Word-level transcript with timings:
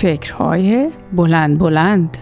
فکرهای 0.00 0.90
بلند 1.12 1.58
بلند. 1.58 2.18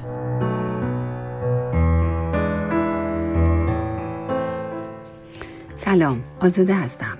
سلام 5.75 6.21
آزاده 6.41 6.75
هستم. 6.75 7.18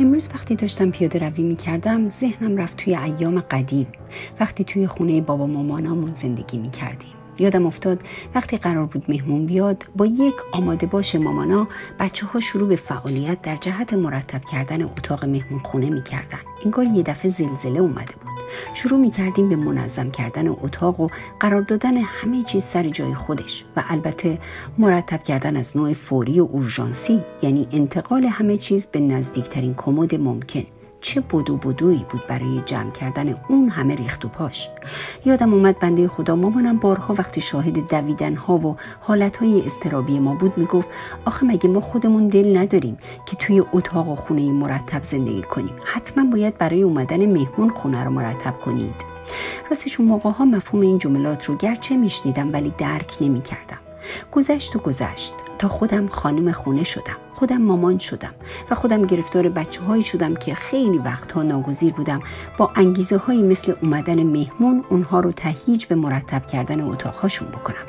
امروز 0.00 0.28
وقتی 0.34 0.56
داشتم 0.56 0.90
پیاده 0.90 1.18
روی 1.18 1.42
می 1.42 1.56
کردم 1.56 2.08
ذهنم 2.08 2.56
رفت 2.56 2.76
توی 2.76 2.96
ایام 2.96 3.40
قدیم. 3.40 3.86
وقتی 4.40 4.64
توی 4.64 4.86
خونه 4.86 5.20
بابا 5.20 5.46
مامانامون 5.46 6.12
زندگی 6.12 6.58
می 6.58 6.70
کردیم 6.70 7.12
یادم 7.38 7.66
افتاد 7.66 8.00
وقتی 8.34 8.56
قرار 8.56 8.86
بود 8.86 9.04
مهمون 9.08 9.46
بیاد 9.46 9.84
با 9.96 10.06
یک 10.06 10.34
آماده 10.52 10.86
باش 10.86 11.14
مامانا 11.14 11.68
بچه 11.98 12.26
ها 12.26 12.40
شروع 12.40 12.68
به 12.68 12.76
فعالیت 12.76 13.42
در 13.42 13.56
جهت 13.56 13.92
مرتب 13.92 14.44
کردن 14.44 14.82
اتاق 14.82 15.24
مهمون 15.24 15.60
خونه 15.60 15.90
می 15.90 16.02
کردن. 16.02 16.38
انگار 16.64 16.84
یه 16.84 17.02
دفعه 17.02 17.28
زلزله 17.30 17.78
اومده 17.78 18.12
بود. 18.12 18.29
شروع 18.74 19.00
می 19.00 19.10
کردیم 19.10 19.48
به 19.48 19.56
منظم 19.56 20.10
کردن 20.10 20.48
اتاق 20.48 21.00
و 21.00 21.08
قرار 21.40 21.62
دادن 21.62 21.96
همه 21.96 22.42
چیز 22.42 22.64
سر 22.64 22.88
جای 22.88 23.14
خودش 23.14 23.64
و 23.76 23.84
البته 23.88 24.38
مرتب 24.78 25.22
کردن 25.22 25.56
از 25.56 25.76
نوع 25.76 25.92
فوری 25.92 26.40
و 26.40 26.44
اورژانسی 26.44 27.20
یعنی 27.42 27.68
انتقال 27.72 28.24
همه 28.24 28.56
چیز 28.56 28.86
به 28.86 29.00
نزدیکترین 29.00 29.74
کمد 29.74 30.14
ممکن. 30.14 30.79
چه 31.00 31.20
بدو 31.20 31.56
بدویی 31.56 32.06
بود 32.10 32.26
برای 32.26 32.60
جمع 32.66 32.90
کردن 32.90 33.36
اون 33.48 33.68
همه 33.68 33.94
ریخت 33.94 34.24
و 34.24 34.28
پاش. 34.28 34.68
یادم 35.24 35.54
اومد 35.54 35.78
بنده 35.78 36.08
خدا 36.08 36.36
مامانم 36.36 36.76
بارها 36.76 37.14
وقتی 37.14 37.40
شاهد 37.40 37.88
دویدن 37.88 38.34
ها 38.34 38.54
و 38.58 38.76
حالت 39.00 39.36
های 39.36 39.62
استرابی 39.66 40.18
ما 40.18 40.34
بود 40.34 40.58
می‌گفت 40.58 40.88
آخه 41.24 41.46
مگه 41.46 41.68
ما 41.68 41.80
خودمون 41.80 42.28
دل 42.28 42.56
نداریم 42.56 42.98
که 43.26 43.36
توی 43.36 43.62
اتاق 43.72 44.08
و 44.08 44.14
خونه 44.14 44.52
مرتب 44.52 45.02
زندگی 45.02 45.42
کنیم؟ 45.42 45.74
حتما 45.84 46.30
باید 46.30 46.58
برای 46.58 46.82
اومدن 46.82 47.26
مهمون 47.26 47.68
خونه 47.68 48.04
رو 48.04 48.10
مرتب 48.10 48.56
کنید. 48.56 48.94
راستش 49.70 50.00
اون 50.00 50.08
موقع 50.08 50.30
ها 50.30 50.44
مفهوم 50.44 50.82
این 50.82 50.98
جملات 50.98 51.44
رو 51.44 51.56
گرچه 51.56 51.96
میشنیدم 51.96 52.52
ولی 52.52 52.72
درک 52.78 53.16
نمی‌کردم. 53.20 53.78
گذشت 54.32 54.76
و 54.76 54.78
گذشت. 54.78 55.34
تا 55.60 55.68
خودم 55.68 56.06
خانم 56.06 56.52
خونه 56.52 56.84
شدم 56.84 57.16
خودم 57.34 57.56
مامان 57.56 57.98
شدم 57.98 58.34
و 58.70 58.74
خودم 58.74 59.06
گرفتار 59.06 59.48
بچه 59.48 59.82
هایی 59.82 60.02
شدم 60.02 60.34
که 60.34 60.54
خیلی 60.54 60.98
وقتها 60.98 61.42
ناگزیر 61.42 61.92
بودم 61.92 62.22
با 62.58 62.70
انگیزه 62.76 63.16
هایی 63.16 63.42
مثل 63.42 63.74
اومدن 63.82 64.22
مهمون 64.22 64.84
اونها 64.90 65.20
رو 65.20 65.32
تهیج 65.32 65.86
به 65.86 65.94
مرتب 65.94 66.46
کردن 66.46 66.80
اتاقهاشون 66.80 67.48
بکنم 67.48 67.86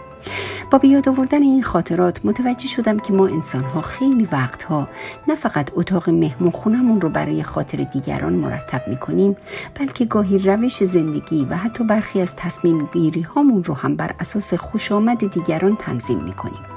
با 0.71 0.77
بیاد 0.77 1.09
آوردن 1.09 1.41
این 1.41 1.63
خاطرات 1.63 2.25
متوجه 2.25 2.67
شدم 2.67 2.99
که 2.99 3.13
ما 3.13 3.27
انسان 3.27 3.63
ها 3.63 3.81
خیلی 3.81 4.27
وقتها 4.31 4.87
نه 5.27 5.35
فقط 5.35 5.69
اتاق 5.73 6.09
مهمون 6.09 6.51
خونمون 6.51 7.01
رو 7.01 7.09
برای 7.09 7.43
خاطر 7.43 7.77
دیگران 7.83 8.33
مرتب 8.33 8.87
می 8.87 8.97
کنیم 8.97 9.37
بلکه 9.79 10.05
گاهی 10.05 10.37
روش 10.37 10.83
زندگی 10.83 11.47
و 11.49 11.55
حتی 11.55 11.83
برخی 11.83 12.21
از 12.21 12.35
تصمیم 12.35 12.89
گیری 12.93 13.21
هامون 13.21 13.63
رو 13.63 13.73
هم 13.73 13.95
بر 13.95 14.15
اساس 14.19 14.53
خوش 14.53 14.91
آمد 14.91 15.33
دیگران 15.33 15.75
تنظیم 15.75 16.19
می 16.19 16.33
کنیم. 16.33 16.70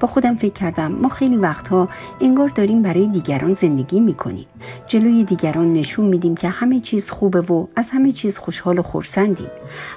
با 0.00 0.08
خودم 0.08 0.34
فکر 0.34 0.52
کردم 0.52 0.92
ما 0.92 1.08
خیلی 1.08 1.36
وقتها 1.36 1.88
انگار 2.20 2.48
داریم 2.48 2.82
برای 2.82 3.08
دیگران 3.08 3.54
زندگی 3.54 4.00
می‌کنیم. 4.00 4.46
جلوی 4.86 5.24
دیگران 5.24 5.72
نشون 5.72 6.04
میدیم 6.04 6.34
که 6.34 6.48
همه 6.48 6.80
چیز 6.80 7.10
خوبه 7.10 7.40
و 7.40 7.66
از 7.76 7.90
همه 7.90 8.12
چیز 8.12 8.38
خوشحال 8.38 8.78
و 8.78 8.82
خورسندیم 8.82 9.50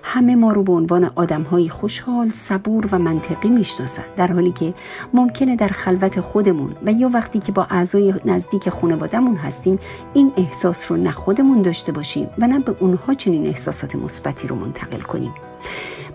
همه 0.04 0.36
ما 0.36 0.52
رو 0.52 0.64
به 0.64 0.74
عنوان 0.74 1.12
آدمهایی 1.16 1.70
خوشحال 1.70 2.30
صبور 2.30 2.88
و 2.92 3.00
منطقی 3.00 3.50
می‌شناسند 3.50 4.06
در 4.16 4.32
حالی 4.32 4.52
که 4.52 4.74
ممکنه 5.14 5.56
در 5.56 5.68
خلوت 5.68 6.20
خودمون 6.20 6.76
و 6.86 6.92
یا 6.92 7.10
وقتی 7.14 7.40
که 7.40 7.52
با 7.52 7.68
اعضای 7.70 8.14
نزدیک 8.26 8.70
خانوادهمون 8.70 9.36
هستیم 9.36 9.80
این 10.14 10.32
احساس 10.38 10.92
رو 10.92 10.98
نه 10.98 11.12
خودمون 11.12 11.62
داشته 11.62 11.92
باشیم 11.92 12.30
و 12.38 12.48
نه 12.48 12.60
به 12.60 12.76
اونها 12.80 13.14
چنین 13.14 13.46
احساسات 13.46 13.96
مثبتی 13.96 14.48
رو 14.48 14.56
منتقل 14.56 15.02
کنیم. 15.02 15.32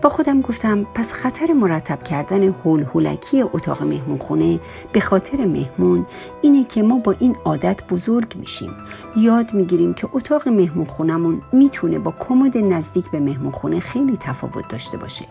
با 0.01 0.09
خودم 0.09 0.41
گفتم 0.41 0.83
پس 0.83 1.13
خطر 1.13 1.53
مرتب 1.53 2.03
کردن 2.03 2.43
هول 2.43 2.83
هولکی 2.83 3.41
اتاق 3.41 3.83
مهمون 3.83 4.17
خونه 4.17 4.59
به 4.91 4.99
خاطر 4.99 5.45
مهمون 5.45 6.05
اینه 6.41 6.63
که 6.63 6.83
ما 6.83 6.97
با 6.97 7.15
این 7.19 7.35
عادت 7.45 7.87
بزرگ 7.89 8.35
میشیم. 8.35 8.71
یاد 9.15 9.53
می‌گیریم 9.53 9.93
که 9.93 10.09
اتاق 10.13 10.47
مهمون 10.47 10.85
خونمون 10.85 11.41
می‌تونه 11.51 11.99
با 11.99 12.13
کمد 12.19 12.57
نزدیک 12.57 13.11
به 13.11 13.19
مهمون 13.19 13.51
خونه 13.51 13.79
خیلی 13.79 14.17
تفاوت 14.17 14.67
داشته 14.67 14.97
باشه. 14.97 15.25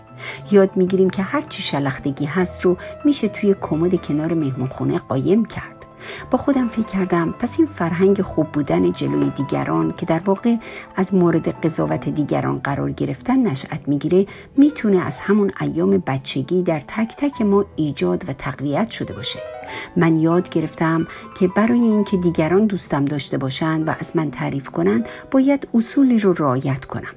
یاد 0.51 0.77
می‌گیریم 0.77 1.11
که 1.11 1.23
هرچی 1.23 1.63
شلختگی 1.63 2.25
هست 2.25 2.65
رو 2.65 2.77
میشه 3.05 3.29
توی 3.29 3.55
کمد 3.61 4.07
کنار 4.07 4.35
مهمون 4.35 4.69
خونه 4.69 4.99
قایم 4.99 5.45
کرد. 5.45 5.76
با 6.31 6.39
خودم 6.39 6.69
فکر 6.69 6.87
کردم 6.87 7.35
پس 7.39 7.59
این 7.59 7.69
فرهنگ 7.69 8.23
خوب 8.23 8.47
بودن 8.47 8.93
جلوی 8.93 9.31
دیگران 9.31 9.95
که 9.97 10.07
در 10.07 10.21
واقع 10.27 10.57
از 10.97 11.15
مورد 11.15 11.49
قضاوت 11.49 12.09
دیگران 12.09 12.59
قرار 12.59 12.93
گرفتن 12.93 13.43
نشأت 13.43 13.89
می‌گیره 13.89 14.27
می‌تونه 14.57 15.07
از 15.07 15.21
همون 15.21 15.51
ایام 15.61 16.03
بچگی 16.07 16.63
در 16.63 16.81
تک 16.81 17.17
تک 17.17 17.43
ما 17.43 17.65
ایجاد 17.77 18.29
و 18.29 18.33
تقویت 18.33 18.91
شده 18.91 19.15
باشه. 19.15 19.39
من 19.97 20.19
یاد 20.21 20.49
گرفتم 20.49 21.07
که 21.39 21.49
برای 21.49 21.81
اینکه 21.81 22.17
دیگران 22.17 22.67
دوستم 22.67 23.05
داشته 23.05 23.39
باشند 23.39 23.89
و 23.89 23.95
از 24.01 24.17
من 24.17 24.31
تعریف 24.31 24.69
کنند 24.69 25.09
باید 25.31 25.69
اصولی 25.75 26.19
رو 26.19 26.33
رعایت 26.33 26.85
کنم. 26.85 27.13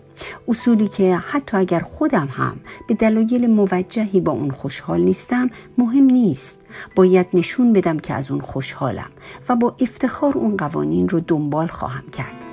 اصولی 0.47 0.87
که 0.87 1.15
حتی 1.15 1.57
اگر 1.57 1.79
خودم 1.79 2.27
هم 2.31 2.59
به 2.87 2.93
دلایل 2.93 3.47
موجهی 3.47 4.21
با 4.21 4.31
اون 4.31 4.51
خوشحال 4.51 5.01
نیستم 5.01 5.49
مهم 5.77 6.03
نیست. 6.03 6.61
باید 6.95 7.27
نشون 7.33 7.73
بدم 7.73 7.99
که 7.99 8.13
از 8.13 8.31
اون 8.31 8.41
خوشحالم 8.41 9.09
و 9.49 9.55
با 9.55 9.75
افتخار 9.79 10.37
اون 10.37 10.57
قوانین 10.57 11.09
رو 11.09 11.19
دنبال 11.19 11.67
خواهم 11.67 12.09
کرد. 12.09 12.43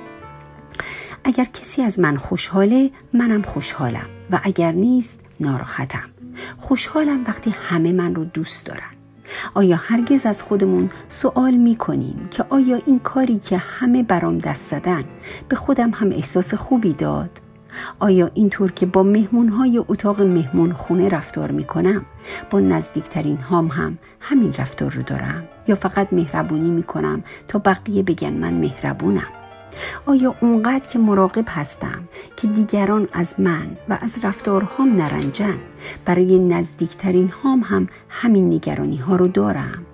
اگر 1.23 1.45
کسی 1.45 1.81
از 1.81 1.99
من 1.99 2.15
خوشحاله 2.15 2.91
منم 3.13 3.41
خوشحالم 3.41 4.05
و 4.31 4.39
اگر 4.43 4.71
نیست 4.71 5.19
ناراحتم. 5.39 6.09
خوشحالم 6.57 7.23
وقتی 7.27 7.55
همه 7.69 7.91
من 7.91 8.15
رو 8.15 8.25
دوست 8.25 8.65
دارن. 8.65 8.97
آیا 9.53 9.75
هرگز 9.75 10.25
از 10.25 10.43
خودمون 10.43 10.89
سوال 11.09 11.53
می 11.53 11.75
کنیم 11.75 12.27
که 12.31 12.45
آیا 12.49 12.79
این 12.85 12.99
کاری 12.99 13.39
که 13.39 13.57
همه 13.57 14.03
برام 14.03 14.37
دست 14.37 14.71
زدن 14.71 15.03
به 15.49 15.55
خودم 15.55 15.89
هم 15.89 16.09
احساس 16.11 16.53
خوبی 16.53 16.93
داد؟ 16.93 17.29
آیا 17.99 18.29
اینطور 18.33 18.71
که 18.71 18.85
با 18.85 19.03
مهمون 19.03 19.49
های 19.49 19.83
اتاق 19.87 20.21
مهمون 20.21 20.73
خونه 20.73 21.09
رفتار 21.09 21.51
می 21.51 21.63
کنم 21.63 22.05
با 22.49 22.59
نزدیکترین 22.59 23.37
هام 23.37 23.67
هم 23.67 23.97
همین 24.19 24.53
رفتار 24.53 24.91
رو 24.91 25.03
دارم. 25.03 25.43
یا 25.67 25.75
فقط 25.75 26.07
مهربونی 26.11 26.69
می 26.69 26.83
کنم 26.83 27.23
تا 27.47 27.59
بقیه 27.59 28.03
بگن 28.03 28.33
من 28.33 28.53
مهربونم؟ 28.53 29.27
آیا 30.05 30.35
اونقدر 30.41 30.89
که 30.89 30.99
مراقب 30.99 31.45
هستم 31.47 32.07
که 32.37 32.47
دیگران 32.47 33.07
از 33.13 33.39
من 33.39 33.77
و 33.89 33.97
از 34.01 34.25
رفتارهام 34.25 34.95
نرنجن 34.95 35.57
برای 36.05 36.39
نزدیکترین 36.39 37.29
هام 37.29 37.61
هم 37.65 37.87
همین 38.09 38.53
نگرانی 38.53 38.97
ها 38.97 39.15
رو 39.15 39.27
دارم؟ 39.27 39.85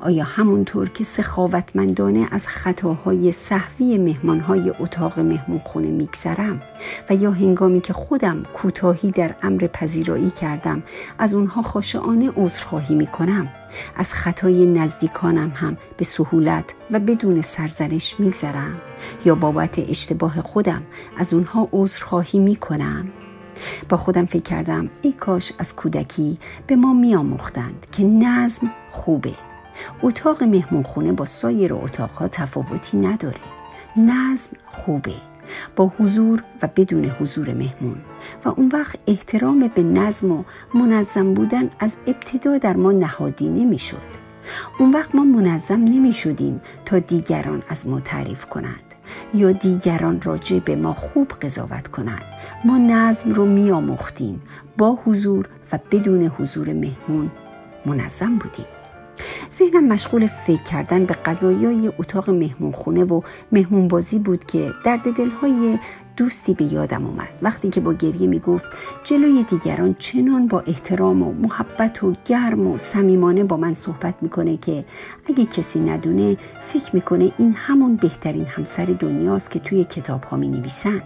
آیا 0.00 0.24
همونطور 0.24 0.88
که 0.88 1.04
سخاوتمندانه 1.04 2.28
از 2.30 2.46
خطاهای 2.46 3.32
صحوی 3.32 3.98
مهمانهای 3.98 4.72
اتاق 4.80 5.18
مهمون 5.18 5.60
خونه 5.64 5.90
میگذرم 5.90 6.62
و 7.10 7.14
یا 7.14 7.30
هنگامی 7.30 7.80
که 7.80 7.92
خودم 7.92 8.42
کوتاهی 8.42 9.10
در 9.10 9.34
امر 9.42 9.66
پذیرایی 9.66 10.30
کردم 10.30 10.82
از 11.18 11.34
اونها 11.34 11.62
خاشعانه 11.62 12.30
عذرخواهی 12.36 12.94
می‌کنم. 12.94 13.48
از 13.96 14.12
خطای 14.12 14.66
نزدیکانم 14.66 15.52
هم 15.54 15.76
به 15.96 16.04
سهولت 16.04 16.64
و 16.90 17.00
بدون 17.00 17.42
سرزنش 17.42 18.20
میگذرم 18.20 18.80
یا 19.24 19.34
بابت 19.34 19.78
اشتباه 19.78 20.42
خودم 20.42 20.82
از 21.18 21.34
اونها 21.34 21.68
عذرخواهی 21.72 22.38
می‌کنم. 22.38 23.08
با 23.88 23.96
خودم 23.96 24.24
فکر 24.24 24.42
کردم 24.42 24.90
ای 25.02 25.12
کاش 25.12 25.52
از 25.58 25.76
کودکی 25.76 26.38
به 26.66 26.76
ما 26.76 26.92
میآموختند 26.92 27.86
که 27.92 28.04
نظم 28.04 28.70
خوبه. 28.90 29.32
اتاق 30.02 30.42
مهمون 30.42 30.82
خونه 30.82 31.12
با 31.12 31.24
سایر 31.24 31.74
اتاقها 31.74 32.28
تفاوتی 32.28 32.96
نداره. 32.96 33.40
نظم 33.96 34.56
خوبه. 34.66 35.14
با 35.76 35.92
حضور 35.98 36.42
و 36.62 36.68
بدون 36.76 37.04
حضور 37.04 37.54
مهمون. 37.54 37.96
و 38.44 38.48
اون 38.48 38.70
وقت 38.72 38.98
احترام 39.06 39.70
به 39.74 39.82
نظم 39.82 40.32
و 40.32 40.44
منظم 40.74 41.34
بودن 41.34 41.70
از 41.78 41.96
ابتدا 42.06 42.58
در 42.58 42.76
ما 42.76 42.92
نهادی 42.92 43.48
نمی‌شد. 43.48 44.16
اون 44.78 44.92
وقت 44.92 45.14
ما 45.14 45.24
منظم 45.24 45.84
نمی 45.84 46.12
شدیم 46.12 46.60
تا 46.84 46.98
دیگران 46.98 47.62
از 47.68 47.88
ما 47.88 48.00
تعریف 48.00 48.46
کنند. 48.46 48.82
یا 49.34 49.52
دیگران 49.52 50.20
راجع 50.22 50.58
به 50.58 50.76
ما 50.76 50.94
خوب 50.94 51.28
قضاوت 51.42 51.88
کنند. 51.88 52.24
ما 52.64 52.78
نظم 52.78 53.32
رو 53.32 53.46
می 53.46 53.70
آموختیم 53.70 54.42
با 54.78 54.98
حضور 55.04 55.48
و 55.72 55.78
بدون 55.90 56.22
حضور 56.22 56.72
مهمون 56.72 57.30
منظم 57.86 58.38
بودیم. 58.38 58.66
ذهنم 59.52 59.84
مشغول 59.84 60.26
فکر 60.26 60.62
کردن 60.62 61.04
به 61.04 61.14
قضایای 61.14 61.92
اتاق 61.98 62.30
مهمون 62.30 62.72
خونه 62.72 63.04
و 63.04 63.20
مهمون 63.52 63.88
بازی 63.88 64.18
بود 64.18 64.44
که 64.44 64.72
درد 64.84 65.12
دلهای 65.16 65.78
دوستی 66.16 66.54
به 66.54 66.64
یادم 66.64 67.06
اومد. 67.06 67.28
وقتی 67.42 67.70
که 67.70 67.80
با 67.80 67.92
گریه 67.92 68.26
می‌گفت 68.26 68.66
جلوی 69.04 69.42
دیگران 69.42 69.96
چنان 69.98 70.46
با 70.46 70.60
احترام 70.60 71.22
و 71.22 71.32
محبت 71.32 72.04
و 72.04 72.12
گرم 72.24 72.66
و 72.66 72.78
صمیمانه 72.78 73.44
با 73.44 73.56
من 73.56 73.74
صحبت 73.74 74.14
می‌کنه 74.22 74.56
که 74.56 74.84
اگه 75.28 75.46
کسی 75.46 75.80
ندونه 75.80 76.36
فکر 76.62 76.90
می‌کنه 76.92 77.32
این 77.38 77.52
همون 77.52 77.96
بهترین 77.96 78.44
همسر 78.44 78.84
دنیاست 78.84 79.50
که 79.50 79.58
توی 79.58 79.84
کتاب 79.84 80.24
ها 80.24 80.36
می 80.36 80.48
نویسن 80.48 81.02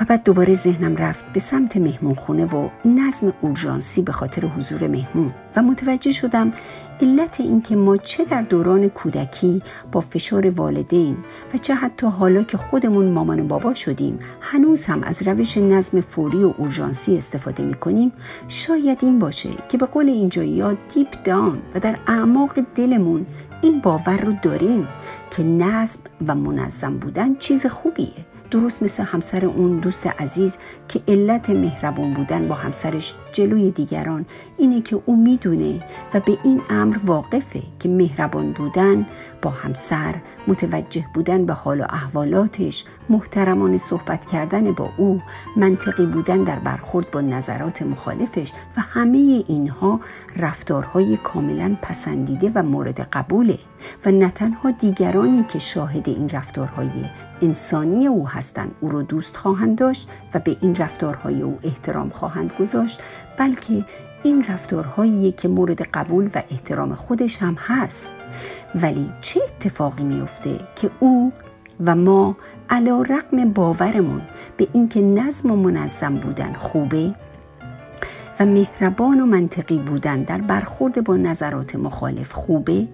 و 0.00 0.04
بعد 0.04 0.24
دوباره 0.24 0.54
ذهنم 0.54 0.96
رفت 0.96 1.32
به 1.32 1.40
سمت 1.40 1.76
مهمون 1.76 2.14
خونه 2.14 2.44
و 2.44 2.68
نظم 2.84 3.32
اورژانسی 3.40 4.02
به 4.02 4.12
خاطر 4.12 4.46
حضور 4.46 4.88
مهمون 4.88 5.34
و 5.56 5.62
متوجه 5.62 6.10
شدم 6.10 6.52
علت 7.00 7.40
اینکه 7.40 7.76
ما 7.76 7.96
چه 7.96 8.24
در 8.24 8.42
دوران 8.42 8.88
کودکی 8.88 9.62
با 9.92 10.00
فشار 10.00 10.50
والدین 10.50 11.16
و 11.54 11.58
چه 11.58 11.74
حتی 11.74 12.06
حالا 12.06 12.42
که 12.42 12.56
خودمون 12.56 13.08
مامان 13.08 13.48
بابا 13.48 13.74
شدیم 13.74 14.18
هنوز 14.40 14.86
هم 14.86 15.02
از 15.02 15.28
روش 15.28 15.58
نظم 15.58 16.00
فوری 16.00 16.44
و 16.44 16.54
اورژانسی 16.58 17.16
استفاده 17.16 17.62
می 17.62 17.74
کنیم 17.74 18.12
شاید 18.48 18.98
این 19.02 19.18
باشه 19.18 19.50
که 19.68 19.78
به 19.78 19.86
قول 19.86 20.08
اینجایی 20.08 20.60
ها 20.60 20.74
دیپ 20.94 21.22
دان 21.24 21.62
و 21.74 21.80
در 21.80 21.98
اعماق 22.06 22.60
دلمون 22.74 23.26
این 23.62 23.80
باور 23.80 24.20
رو 24.20 24.32
داریم 24.42 24.88
که 25.30 25.42
نظم 25.42 26.00
و 26.26 26.34
منظم 26.34 26.96
بودن 26.96 27.34
چیز 27.34 27.66
خوبیه. 27.66 28.35
درست 28.50 28.82
مثل 28.82 29.02
همسر 29.02 29.44
اون 29.44 29.80
دوست 29.80 30.06
عزیز 30.06 30.58
که 30.88 31.00
علت 31.08 31.50
مهربون 31.50 32.14
بودن 32.14 32.48
با 32.48 32.54
همسرش 32.54 33.14
جلوی 33.36 33.70
دیگران 33.70 34.26
اینه 34.58 34.80
که 34.80 35.02
او 35.06 35.16
می‌دونه 35.16 35.80
و 36.14 36.20
به 36.20 36.38
این 36.44 36.60
امر 36.70 36.96
واقفه 37.04 37.62
که 37.80 37.88
مهربان 37.88 38.52
بودن 38.52 39.06
با 39.42 39.50
همسر 39.50 40.14
متوجه 40.46 41.04
بودن 41.14 41.46
به 41.46 41.52
حال 41.52 41.80
و 41.80 41.84
احوالاتش 41.90 42.84
محترمانه 43.08 43.76
صحبت 43.76 44.26
کردن 44.26 44.72
با 44.72 44.88
او 44.96 45.20
منطقی 45.56 46.06
بودن 46.06 46.42
در 46.42 46.58
برخورد 46.58 47.10
با 47.10 47.20
نظرات 47.20 47.82
مخالفش 47.82 48.52
و 48.76 48.80
همه 48.80 49.44
اینها 49.48 50.00
رفتارهای 50.36 51.16
کاملا 51.16 51.76
پسندیده 51.82 52.52
و 52.54 52.62
مورد 52.62 53.00
قبوله 53.00 53.58
و 54.04 54.10
نه 54.10 54.30
تنها 54.30 54.70
دیگرانی 54.70 55.44
که 55.48 55.58
شاهد 55.58 56.08
این 56.08 56.28
رفتارهای 56.28 57.04
انسانی 57.42 58.06
او 58.06 58.28
هستند 58.28 58.74
او 58.80 58.88
رو 58.88 59.02
دوست 59.02 59.36
خواهند 59.36 59.78
داشت 59.78 60.08
و 60.34 60.38
به 60.38 60.56
این 60.60 60.76
رفتارهای 60.76 61.42
او 61.42 61.56
احترام 61.62 62.10
خواهند 62.10 62.52
گذاشت 62.60 63.00
بلکه 63.38 63.84
این 64.22 64.44
رفتارهایی 64.48 65.32
که 65.32 65.48
مورد 65.48 65.82
قبول 65.82 66.30
و 66.34 66.42
احترام 66.50 66.94
خودش 66.94 67.36
هم 67.36 67.56
هست. 67.58 68.10
ولی 68.74 69.10
چه 69.20 69.40
اتفاقی 69.42 70.04
میفته 70.04 70.58
که 70.76 70.90
او 71.00 71.32
و 71.84 71.94
ما 71.94 72.36
علا 72.70 73.02
رقم 73.02 73.52
باورمون 73.52 74.22
به 74.56 74.68
اینکه 74.72 75.02
نظم 75.02 75.50
و 75.50 75.56
منظم 75.56 76.14
بودن 76.14 76.52
خوبه 76.52 77.14
و 78.40 78.46
مهربان 78.46 79.20
و 79.20 79.26
منطقی 79.26 79.78
بودن 79.78 80.22
در 80.22 80.40
برخورد 80.40 81.04
با 81.04 81.16
نظرات 81.16 81.76
مخالف 81.76 82.32
خوبه 82.32 82.88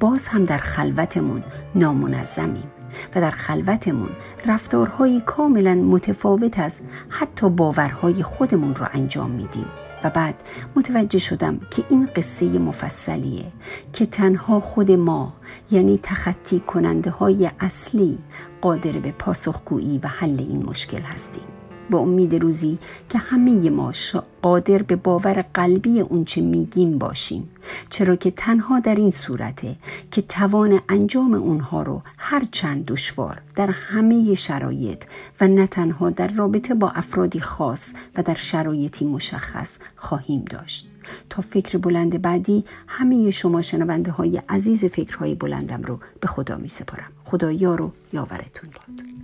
باز 0.00 0.28
هم 0.28 0.44
در 0.44 0.58
خلوتمون 0.58 1.42
نامنظمیم. 1.74 2.75
و 3.14 3.20
در 3.20 3.30
خلوتمون 3.30 4.10
رفتارهایی 4.46 5.20
کاملا 5.20 5.74
متفاوت 5.74 6.58
از 6.58 6.80
حتی 7.08 7.48
باورهای 7.48 8.22
خودمون 8.22 8.74
رو 8.74 8.86
انجام 8.92 9.30
میدیم. 9.30 9.66
و 10.04 10.10
بعد 10.10 10.34
متوجه 10.76 11.18
شدم 11.18 11.60
که 11.70 11.84
این 11.88 12.08
قصه 12.16 12.58
مفصلیه 12.58 13.44
که 13.92 14.06
تنها 14.06 14.60
خود 14.60 14.90
ما 14.90 15.32
یعنی 15.70 16.00
تخطی 16.02 16.60
کننده 16.60 17.10
های 17.10 17.50
اصلی 17.60 18.18
قادر 18.60 18.92
به 18.92 19.12
پاسخگویی 19.12 19.98
و 19.98 20.08
حل 20.08 20.36
این 20.38 20.66
مشکل 20.66 21.00
هستیم. 21.00 21.55
با 21.90 21.98
امید 21.98 22.34
روزی 22.34 22.78
که 23.08 23.18
همه 23.18 23.70
ما 23.70 23.92
قادر 24.42 24.82
به 24.82 24.96
باور 24.96 25.44
قلبی 25.54 26.00
اونچه 26.00 26.40
میگیم 26.40 26.98
باشیم. 26.98 27.48
چرا 27.90 28.16
که 28.16 28.30
تنها 28.30 28.80
در 28.80 28.94
این 28.94 29.10
صورته 29.10 29.76
که 30.10 30.22
توان 30.22 30.80
انجام 30.88 31.34
اونها 31.34 31.82
رو 31.82 32.02
هر 32.18 32.44
چند 32.52 32.84
دشوار 32.84 33.42
در 33.56 33.70
همه 33.70 34.34
شرایط 34.34 35.04
و 35.40 35.48
نه 35.48 35.66
تنها 35.66 36.10
در 36.10 36.28
رابطه 36.28 36.74
با 36.74 36.90
افرادی 36.90 37.40
خاص 37.40 37.94
و 38.16 38.22
در 38.22 38.34
شرایطی 38.34 39.04
مشخص 39.04 39.78
خواهیم 39.96 40.44
داشت. 40.50 40.88
تا 41.30 41.42
فکر 41.42 41.78
بلند 41.78 42.22
بعدی 42.22 42.64
همه 42.86 43.30
شما 43.30 43.62
شنونده 43.62 44.10
های 44.10 44.42
عزیز 44.48 44.84
فکرهای 44.84 45.34
بلندم 45.34 45.82
رو 45.82 45.98
به 46.20 46.28
خدا 46.28 46.56
می 46.56 46.68
سپارم 46.68 47.12
خدا 47.24 47.52
یار 47.52 47.92
یاورتون 48.12 48.70
باد. 48.70 49.15